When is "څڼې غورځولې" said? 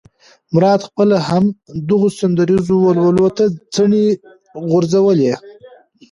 3.73-5.33